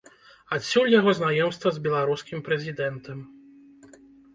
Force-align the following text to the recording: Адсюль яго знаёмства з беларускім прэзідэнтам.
Адсюль 0.55 0.89
яго 0.93 1.13
знаёмства 1.21 1.67
з 1.77 1.85
беларускім 1.85 2.45
прэзідэнтам. 2.51 3.25